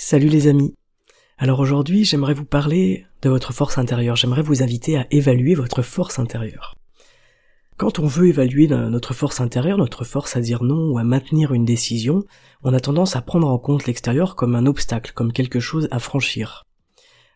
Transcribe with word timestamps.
Salut 0.00 0.28
les 0.28 0.46
amis. 0.46 0.76
Alors 1.38 1.58
aujourd'hui, 1.58 2.04
j'aimerais 2.04 2.32
vous 2.32 2.44
parler 2.44 3.04
de 3.20 3.28
votre 3.28 3.52
force 3.52 3.78
intérieure. 3.78 4.14
J'aimerais 4.14 4.42
vous 4.42 4.62
inviter 4.62 4.96
à 4.96 5.08
évaluer 5.10 5.56
votre 5.56 5.82
force 5.82 6.20
intérieure. 6.20 6.76
Quand 7.76 7.98
on 7.98 8.06
veut 8.06 8.28
évaluer 8.28 8.68
notre 8.68 9.12
force 9.12 9.40
intérieure, 9.40 9.76
notre 9.76 10.04
force 10.04 10.36
à 10.36 10.40
dire 10.40 10.62
non 10.62 10.92
ou 10.92 10.98
à 10.98 11.02
maintenir 11.02 11.52
une 11.52 11.64
décision, 11.64 12.22
on 12.62 12.74
a 12.74 12.78
tendance 12.78 13.16
à 13.16 13.22
prendre 13.22 13.48
en 13.48 13.58
compte 13.58 13.86
l'extérieur 13.86 14.36
comme 14.36 14.54
un 14.54 14.66
obstacle, 14.66 15.10
comme 15.16 15.32
quelque 15.32 15.58
chose 15.58 15.88
à 15.90 15.98
franchir. 15.98 16.64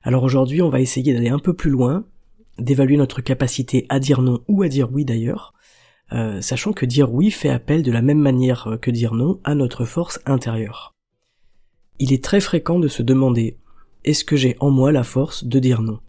Alors 0.04 0.22
aujourd'hui, 0.22 0.62
on 0.62 0.70
va 0.70 0.80
essayer 0.80 1.12
d'aller 1.14 1.30
un 1.30 1.40
peu 1.40 1.54
plus 1.54 1.70
loin, 1.70 2.04
d'évaluer 2.58 2.96
notre 2.96 3.22
capacité 3.22 3.86
à 3.88 3.98
dire 3.98 4.22
non 4.22 4.38
ou 4.46 4.62
à 4.62 4.68
dire 4.68 4.88
oui 4.92 5.04
d'ailleurs, 5.04 5.52
euh, 6.12 6.40
sachant 6.40 6.72
que 6.72 6.86
dire 6.86 7.12
oui 7.12 7.32
fait 7.32 7.50
appel 7.50 7.82
de 7.82 7.90
la 7.90 8.02
même 8.02 8.20
manière 8.20 8.78
que 8.80 8.92
dire 8.92 9.14
non 9.14 9.40
à 9.42 9.56
notre 9.56 9.84
force 9.84 10.20
intérieure. 10.26 10.91
Il 11.98 12.12
est 12.12 12.22
très 12.22 12.40
fréquent 12.40 12.78
de 12.78 12.88
se 12.88 13.02
demander 13.02 13.56
est-ce 14.04 14.24
que 14.24 14.36
j'ai 14.36 14.56
en 14.60 14.70
moi 14.70 14.92
la 14.92 15.04
force 15.04 15.44
de 15.44 15.58
dire 15.58 15.82
non? 15.82 16.00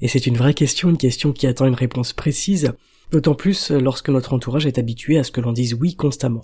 Et 0.00 0.08
c'est 0.08 0.26
une 0.26 0.36
vraie 0.36 0.54
question, 0.54 0.90
une 0.90 0.98
question 0.98 1.32
qui 1.32 1.46
attend 1.46 1.66
une 1.66 1.74
réponse 1.74 2.12
précise, 2.12 2.74
D'autant 3.12 3.34
plus 3.34 3.70
lorsque 3.70 4.08
notre 4.08 4.32
entourage 4.32 4.64
est 4.64 4.78
habitué 4.78 5.18
à 5.18 5.24
ce 5.24 5.30
que 5.30 5.42
l'on 5.42 5.52
dise 5.52 5.74
oui 5.74 5.94
constamment. 5.94 6.40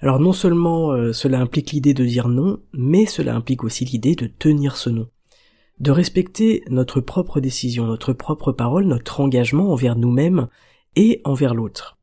Alors 0.00 0.20
non 0.20 0.34
seulement 0.34 0.92
euh, 0.92 1.14
cela 1.14 1.40
implique 1.40 1.72
l'idée 1.72 1.94
de 1.94 2.04
dire 2.04 2.28
non, 2.28 2.60
mais 2.74 3.06
cela 3.06 3.34
implique 3.34 3.64
aussi 3.64 3.86
l'idée 3.86 4.14
de 4.14 4.26
tenir 4.26 4.76
ce 4.76 4.90
non. 4.90 5.08
De 5.80 5.90
respecter 5.90 6.62
notre 6.68 7.00
propre 7.00 7.40
décision, 7.40 7.86
notre 7.86 8.12
propre 8.12 8.52
parole, 8.52 8.84
notre 8.84 9.20
engagement 9.20 9.72
envers 9.72 9.96
nous-mêmes 9.96 10.48
et 10.94 11.22
envers 11.24 11.54
l'autre. 11.54 11.96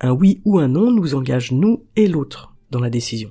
Un 0.00 0.10
oui 0.10 0.40
ou 0.44 0.58
un 0.58 0.66
non 0.66 0.90
nous 0.90 1.14
engage 1.14 1.52
nous 1.52 1.86
et 1.94 2.08
l'autre 2.08 2.56
dans 2.72 2.80
la 2.80 2.90
décision. 2.90 3.30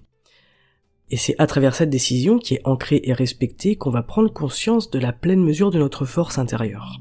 Et 1.09 1.17
c'est 1.17 1.35
à 1.37 1.47
travers 1.47 1.75
cette 1.75 1.89
décision 1.89 2.39
qui 2.39 2.55
est 2.55 2.61
ancrée 2.65 3.01
et 3.03 3.13
respectée 3.13 3.75
qu'on 3.75 3.91
va 3.91 4.03
prendre 4.03 4.31
conscience 4.31 4.89
de 4.89 4.99
la 4.99 5.13
pleine 5.13 5.43
mesure 5.43 5.71
de 5.71 5.79
notre 5.79 6.05
force 6.05 6.37
intérieure. 6.37 6.99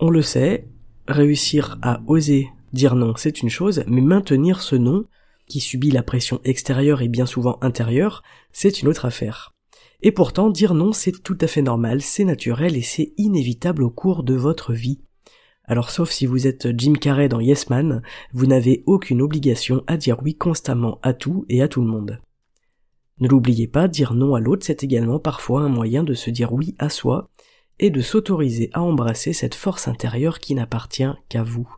On 0.00 0.10
le 0.10 0.22
sait, 0.22 0.68
réussir 1.06 1.78
à 1.82 2.00
oser 2.06 2.48
dire 2.72 2.94
non, 2.94 3.14
c'est 3.16 3.42
une 3.42 3.50
chose, 3.50 3.84
mais 3.86 4.00
maintenir 4.00 4.62
ce 4.62 4.76
non, 4.76 5.04
qui 5.46 5.60
subit 5.60 5.90
la 5.90 6.02
pression 6.02 6.40
extérieure 6.44 7.02
et 7.02 7.08
bien 7.08 7.26
souvent 7.26 7.58
intérieure, 7.60 8.22
c'est 8.52 8.80
une 8.82 8.88
autre 8.88 9.04
affaire. 9.04 9.54
Et 10.02 10.10
pourtant, 10.10 10.50
dire 10.50 10.74
non, 10.74 10.92
c'est 10.92 11.22
tout 11.22 11.38
à 11.40 11.46
fait 11.46 11.62
normal, 11.62 12.00
c'est 12.00 12.24
naturel 12.24 12.76
et 12.76 12.82
c'est 12.82 13.12
inévitable 13.18 13.82
au 13.82 13.90
cours 13.90 14.22
de 14.22 14.34
votre 14.34 14.72
vie. 14.72 15.00
Alors 15.64 15.90
sauf 15.90 16.10
si 16.10 16.26
vous 16.26 16.46
êtes 16.46 16.76
Jim 16.76 16.94
Carrey 16.94 17.28
dans 17.28 17.40
Yes 17.40 17.70
Man, 17.70 18.02
vous 18.32 18.46
n'avez 18.46 18.82
aucune 18.86 19.22
obligation 19.22 19.84
à 19.86 19.96
dire 19.96 20.18
oui 20.22 20.34
constamment 20.34 20.98
à 21.02 21.12
tout 21.12 21.44
et 21.48 21.62
à 21.62 21.68
tout 21.68 21.80
le 21.80 21.86
monde. 21.86 22.20
Ne 23.20 23.28
l'oubliez 23.28 23.68
pas, 23.68 23.88
dire 23.88 24.14
non 24.14 24.34
à 24.34 24.40
l'autre, 24.40 24.64
c'est 24.66 24.82
également 24.82 25.18
parfois 25.18 25.62
un 25.62 25.68
moyen 25.68 26.02
de 26.02 26.14
se 26.14 26.30
dire 26.30 26.52
oui 26.52 26.74
à 26.78 26.88
soi, 26.88 27.30
et 27.78 27.90
de 27.90 28.00
s'autoriser 28.00 28.70
à 28.72 28.82
embrasser 28.82 29.32
cette 29.32 29.54
force 29.54 29.88
intérieure 29.88 30.38
qui 30.38 30.54
n'appartient 30.54 31.10
qu'à 31.28 31.42
vous. 31.42 31.68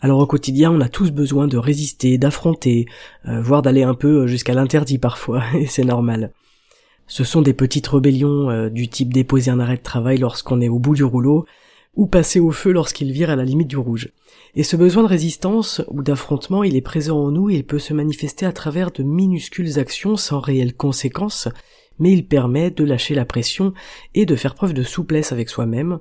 Alors 0.00 0.18
au 0.18 0.26
quotidien, 0.26 0.72
on 0.72 0.80
a 0.80 0.88
tous 0.88 1.12
besoin 1.12 1.46
de 1.46 1.56
résister, 1.56 2.18
d'affronter, 2.18 2.86
euh, 3.26 3.40
voire 3.40 3.62
d'aller 3.62 3.84
un 3.84 3.94
peu 3.94 4.26
jusqu'à 4.26 4.54
l'interdit 4.54 4.98
parfois, 4.98 5.44
et 5.54 5.66
c'est 5.66 5.84
normal. 5.84 6.32
Ce 7.06 7.24
sont 7.24 7.42
des 7.42 7.54
petites 7.54 7.86
rébellions 7.86 8.50
euh, 8.50 8.68
du 8.68 8.88
type 8.88 9.12
déposer 9.12 9.50
un 9.50 9.60
arrêt 9.60 9.76
de 9.76 9.82
travail 9.82 10.18
lorsqu'on 10.18 10.60
est 10.60 10.68
au 10.68 10.78
bout 10.78 10.94
du 10.94 11.04
rouleau, 11.04 11.46
ou 11.94 12.06
passer 12.06 12.40
au 12.40 12.50
feu 12.50 12.72
lorsqu'il 12.72 13.12
vire 13.12 13.30
à 13.30 13.36
la 13.36 13.44
limite 13.44 13.68
du 13.68 13.76
rouge. 13.76 14.10
Et 14.54 14.62
ce 14.62 14.76
besoin 14.76 15.02
de 15.02 15.08
résistance 15.08 15.82
ou 15.88 16.02
d'affrontement, 16.02 16.64
il 16.64 16.76
est 16.76 16.80
présent 16.82 17.18
en 17.18 17.30
nous 17.30 17.50
et 17.50 17.54
il 17.56 17.66
peut 17.66 17.78
se 17.78 17.94
manifester 17.94 18.46
à 18.46 18.52
travers 18.52 18.90
de 18.90 19.02
minuscules 19.02 19.78
actions 19.78 20.16
sans 20.16 20.40
réelles 20.40 20.74
conséquences, 20.74 21.48
mais 21.98 22.12
il 22.12 22.26
permet 22.26 22.70
de 22.70 22.84
lâcher 22.84 23.14
la 23.14 23.24
pression 23.24 23.72
et 24.14 24.26
de 24.26 24.36
faire 24.36 24.54
preuve 24.54 24.72
de 24.72 24.82
souplesse 24.82 25.32
avec 25.32 25.48
soi-même. 25.48 26.00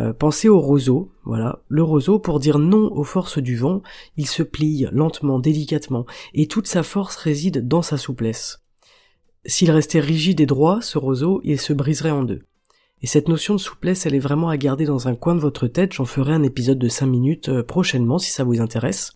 Euh, 0.00 0.12
pensez 0.12 0.48
au 0.48 0.58
roseau, 0.58 1.12
voilà, 1.24 1.62
le 1.68 1.82
roseau 1.84 2.18
pour 2.18 2.40
dire 2.40 2.58
non 2.58 2.92
aux 2.92 3.04
forces 3.04 3.38
du 3.38 3.56
vent, 3.56 3.82
il 4.16 4.26
se 4.26 4.42
plie 4.42 4.86
lentement, 4.90 5.38
délicatement, 5.38 6.04
et 6.32 6.48
toute 6.48 6.66
sa 6.66 6.82
force 6.82 7.14
réside 7.14 7.68
dans 7.68 7.82
sa 7.82 7.96
souplesse. 7.96 8.64
S'il 9.46 9.70
restait 9.70 10.00
rigide 10.00 10.40
et 10.40 10.46
droit, 10.46 10.80
ce 10.80 10.98
roseau, 10.98 11.40
il 11.44 11.60
se 11.60 11.72
briserait 11.72 12.10
en 12.10 12.24
deux. 12.24 12.42
Et 13.04 13.06
cette 13.06 13.28
notion 13.28 13.54
de 13.54 13.60
souplesse, 13.60 14.06
elle 14.06 14.14
est 14.14 14.18
vraiment 14.18 14.48
à 14.48 14.56
garder 14.56 14.86
dans 14.86 15.08
un 15.08 15.14
coin 15.14 15.34
de 15.34 15.40
votre 15.40 15.66
tête, 15.66 15.92
j'en 15.92 16.06
ferai 16.06 16.32
un 16.32 16.42
épisode 16.42 16.78
de 16.78 16.88
5 16.88 17.04
minutes 17.04 17.50
euh, 17.50 17.62
prochainement 17.62 18.18
si 18.18 18.30
ça 18.30 18.44
vous 18.44 18.62
intéresse. 18.62 19.12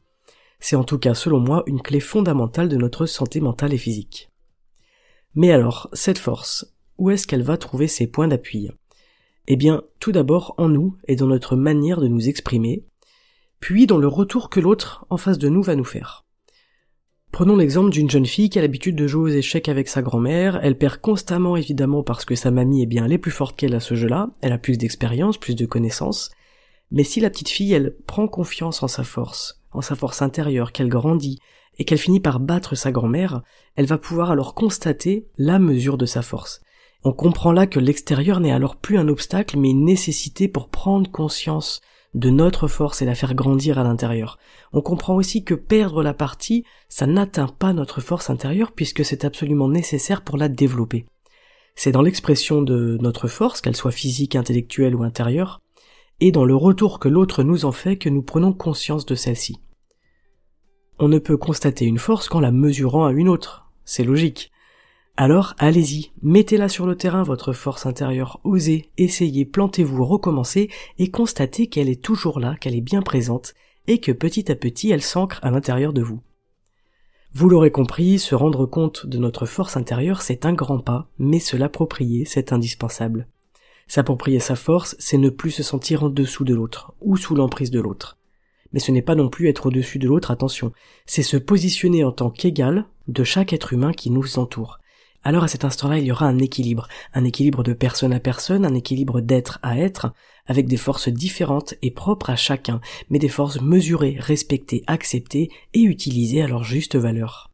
C'est 0.60 0.76
en 0.76 0.84
tout 0.84 0.98
cas, 0.98 1.14
selon 1.14 1.40
moi, 1.40 1.62
une 1.66 1.80
clé 1.80 1.98
fondamentale 1.98 2.68
de 2.68 2.76
notre 2.76 3.06
santé 3.06 3.40
mentale 3.40 3.72
et 3.72 3.78
physique. 3.78 4.28
Mais 5.34 5.52
alors, 5.52 5.88
cette 5.94 6.18
force, 6.18 6.76
où 6.98 7.08
est-ce 7.08 7.26
qu'elle 7.26 7.42
va 7.42 7.56
trouver 7.56 7.88
ses 7.88 8.06
points 8.06 8.28
d'appui? 8.28 8.68
Eh 9.46 9.56
bien, 9.56 9.82
tout 10.00 10.12
d'abord 10.12 10.54
en 10.58 10.68
nous 10.68 10.98
et 11.06 11.16
dans 11.16 11.26
notre 11.26 11.56
manière 11.56 12.02
de 12.02 12.08
nous 12.08 12.28
exprimer, 12.28 12.84
puis 13.58 13.86
dans 13.86 13.96
le 13.96 14.06
retour 14.06 14.50
que 14.50 14.60
l'autre 14.60 15.06
en 15.08 15.16
face 15.16 15.38
de 15.38 15.48
nous 15.48 15.62
va 15.62 15.76
nous 15.76 15.84
faire. 15.84 16.26
Prenons 17.38 17.54
l'exemple 17.54 17.90
d'une 17.90 18.10
jeune 18.10 18.26
fille 18.26 18.50
qui 18.50 18.58
a 18.58 18.62
l'habitude 18.62 18.96
de 18.96 19.06
jouer 19.06 19.30
aux 19.30 19.36
échecs 19.36 19.68
avec 19.68 19.86
sa 19.86 20.02
grand-mère, 20.02 20.58
elle 20.60 20.76
perd 20.76 20.96
constamment 20.96 21.56
évidemment 21.56 22.02
parce 22.02 22.24
que 22.24 22.34
sa 22.34 22.50
mamie 22.50 22.82
est 22.82 22.86
bien 22.86 23.08
est 23.08 23.16
plus 23.16 23.30
forte 23.30 23.54
qu'elle 23.54 23.76
à 23.76 23.80
ce 23.80 23.94
jeu-là, 23.94 24.30
elle 24.40 24.52
a 24.52 24.58
plus 24.58 24.76
d'expérience, 24.76 25.38
plus 25.38 25.54
de 25.54 25.64
connaissances, 25.64 26.32
mais 26.90 27.04
si 27.04 27.20
la 27.20 27.30
petite 27.30 27.48
fille 27.48 27.72
elle 27.72 27.94
prend 28.08 28.26
confiance 28.26 28.82
en 28.82 28.88
sa 28.88 29.04
force, 29.04 29.62
en 29.70 29.82
sa 29.82 29.94
force 29.94 30.20
intérieure, 30.20 30.72
qu'elle 30.72 30.88
grandit, 30.88 31.38
et 31.78 31.84
qu'elle 31.84 31.98
finit 31.98 32.18
par 32.18 32.40
battre 32.40 32.74
sa 32.74 32.90
grand-mère, 32.90 33.42
elle 33.76 33.86
va 33.86 33.98
pouvoir 33.98 34.32
alors 34.32 34.56
constater 34.56 35.28
la 35.38 35.60
mesure 35.60 35.96
de 35.96 36.06
sa 36.06 36.22
force. 36.22 36.60
On 37.04 37.12
comprend 37.12 37.52
là 37.52 37.68
que 37.68 37.78
l'extérieur 37.78 38.40
n'est 38.40 38.50
alors 38.50 38.74
plus 38.74 38.98
un 38.98 39.06
obstacle 39.06 39.60
mais 39.60 39.70
une 39.70 39.84
nécessité 39.84 40.48
pour 40.48 40.70
prendre 40.70 41.08
conscience 41.08 41.82
de 42.14 42.30
notre 42.30 42.68
force 42.68 43.02
et 43.02 43.04
la 43.04 43.14
faire 43.14 43.34
grandir 43.34 43.78
à 43.78 43.84
l'intérieur. 43.84 44.38
On 44.72 44.80
comprend 44.80 45.14
aussi 45.14 45.44
que 45.44 45.54
perdre 45.54 46.02
la 46.02 46.14
partie, 46.14 46.64
ça 46.88 47.06
n'atteint 47.06 47.48
pas 47.48 47.72
notre 47.72 48.00
force 48.00 48.30
intérieure 48.30 48.72
puisque 48.72 49.04
c'est 49.04 49.24
absolument 49.24 49.68
nécessaire 49.68 50.22
pour 50.22 50.36
la 50.36 50.48
développer. 50.48 51.06
C'est 51.74 51.92
dans 51.92 52.02
l'expression 52.02 52.62
de 52.62 52.98
notre 53.00 53.28
force, 53.28 53.60
qu'elle 53.60 53.76
soit 53.76 53.92
physique, 53.92 54.34
intellectuelle 54.34 54.96
ou 54.96 55.04
intérieure, 55.04 55.60
et 56.20 56.32
dans 56.32 56.44
le 56.44 56.56
retour 56.56 56.98
que 56.98 57.08
l'autre 57.08 57.44
nous 57.44 57.64
en 57.64 57.72
fait 57.72 57.96
que 57.96 58.08
nous 58.08 58.22
prenons 58.22 58.52
conscience 58.52 59.06
de 59.06 59.14
celle-ci. 59.14 59.60
On 60.98 61.06
ne 61.06 61.20
peut 61.20 61.36
constater 61.36 61.84
une 61.84 61.98
force 61.98 62.28
qu'en 62.28 62.40
la 62.40 62.50
mesurant 62.50 63.06
à 63.06 63.12
une 63.12 63.28
autre. 63.28 63.70
C'est 63.84 64.02
logique. 64.02 64.50
Alors 65.20 65.56
allez-y, 65.58 66.12
mettez-la 66.22 66.68
sur 66.68 66.86
le 66.86 66.94
terrain, 66.94 67.24
votre 67.24 67.52
force 67.52 67.86
intérieure, 67.86 68.38
osez, 68.44 68.88
essayez, 68.98 69.44
plantez-vous, 69.44 70.04
recommencez, 70.04 70.70
et 71.00 71.10
constatez 71.10 71.66
qu'elle 71.66 71.88
est 71.88 72.00
toujours 72.00 72.38
là, 72.38 72.54
qu'elle 72.54 72.76
est 72.76 72.80
bien 72.80 73.02
présente, 73.02 73.54
et 73.88 73.98
que 73.98 74.12
petit 74.12 74.48
à 74.52 74.54
petit 74.54 74.92
elle 74.92 75.02
s'ancre 75.02 75.40
à 75.42 75.50
l'intérieur 75.50 75.92
de 75.92 76.02
vous. 76.02 76.20
Vous 77.34 77.48
l'aurez 77.48 77.72
compris, 77.72 78.20
se 78.20 78.36
rendre 78.36 78.64
compte 78.64 79.06
de 79.06 79.18
notre 79.18 79.44
force 79.44 79.76
intérieure, 79.76 80.22
c'est 80.22 80.46
un 80.46 80.52
grand 80.52 80.78
pas, 80.78 81.08
mais 81.18 81.40
se 81.40 81.56
l'approprier, 81.56 82.24
c'est 82.24 82.52
indispensable. 82.52 83.26
S'approprier 83.88 84.38
sa 84.38 84.54
force, 84.54 84.94
c'est 85.00 85.18
ne 85.18 85.30
plus 85.30 85.50
se 85.50 85.64
sentir 85.64 86.04
en 86.04 86.10
dessous 86.10 86.44
de 86.44 86.54
l'autre, 86.54 86.94
ou 87.00 87.16
sous 87.16 87.34
l'emprise 87.34 87.72
de 87.72 87.80
l'autre 87.80 88.18
mais 88.72 88.80
ce 88.80 88.92
n'est 88.92 89.00
pas 89.00 89.14
non 89.14 89.30
plus 89.30 89.48
être 89.48 89.64
au-dessus 89.66 89.98
de 89.98 90.06
l'autre, 90.06 90.30
attention, 90.30 90.72
c'est 91.06 91.22
se 91.22 91.38
positionner 91.38 92.04
en 92.04 92.12
tant 92.12 92.28
qu'égal 92.28 92.84
de 93.06 93.24
chaque 93.24 93.54
être 93.54 93.72
humain 93.72 93.92
qui 93.92 94.10
nous 94.10 94.38
entoure. 94.38 94.78
Alors 95.22 95.44
à 95.44 95.48
cet 95.48 95.64
instant-là, 95.64 95.98
il 95.98 96.04
y 96.04 96.12
aura 96.12 96.26
un 96.26 96.38
équilibre, 96.38 96.88
un 97.12 97.24
équilibre 97.24 97.62
de 97.62 97.72
personne 97.72 98.12
à 98.12 98.20
personne, 98.20 98.64
un 98.64 98.74
équilibre 98.74 99.20
d'être 99.20 99.58
à 99.62 99.78
être, 99.78 100.12
avec 100.46 100.66
des 100.66 100.76
forces 100.76 101.08
différentes 101.08 101.74
et 101.82 101.90
propres 101.90 102.30
à 102.30 102.36
chacun, 102.36 102.80
mais 103.10 103.18
des 103.18 103.28
forces 103.28 103.60
mesurées, 103.60 104.16
respectées, 104.18 104.84
acceptées 104.86 105.50
et 105.74 105.82
utilisées 105.82 106.42
à 106.42 106.48
leur 106.48 106.64
juste 106.64 106.96
valeur. 106.96 107.50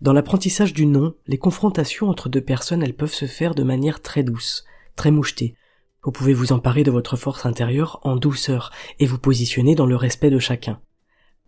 Dans 0.00 0.12
l'apprentissage 0.12 0.74
du 0.74 0.86
non, 0.86 1.14
les 1.26 1.38
confrontations 1.38 2.10
entre 2.10 2.28
deux 2.28 2.42
personnes, 2.42 2.82
elles 2.82 2.96
peuvent 2.96 3.14
se 3.14 3.26
faire 3.26 3.54
de 3.54 3.62
manière 3.62 4.02
très 4.02 4.22
douce, 4.22 4.64
très 4.96 5.10
mouchetée, 5.10 5.56
Vous 6.02 6.12
pouvez 6.12 6.34
vous 6.34 6.52
emparer 6.52 6.82
de 6.82 6.90
votre 6.90 7.16
force 7.16 7.46
intérieure 7.46 8.00
en 8.02 8.16
douceur 8.16 8.70
et 8.98 9.06
vous 9.06 9.18
positionner 9.18 9.74
dans 9.74 9.86
le 9.86 9.96
respect 9.96 10.28
de 10.28 10.38
chacun. 10.38 10.82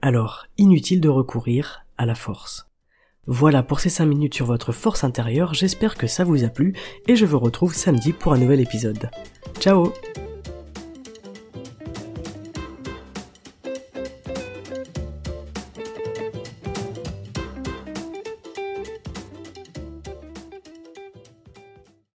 Alors, 0.00 0.46
inutile 0.56 1.02
de 1.02 1.10
recourir 1.10 1.84
à 1.98 2.06
la 2.06 2.14
force. 2.14 2.66
Voilà 3.26 3.62
pour 3.62 3.80
ces 3.80 3.88
5 3.88 4.06
minutes 4.06 4.34
sur 4.34 4.46
votre 4.46 4.72
force 4.72 5.04
intérieure, 5.04 5.54
j'espère 5.54 5.96
que 5.96 6.06
ça 6.06 6.24
vous 6.24 6.44
a 6.44 6.48
plu 6.48 6.74
et 7.08 7.16
je 7.16 7.26
vous 7.26 7.38
retrouve 7.38 7.74
samedi 7.74 8.12
pour 8.12 8.32
un 8.32 8.38
nouvel 8.38 8.60
épisode. 8.60 9.10
Ciao 9.58 9.92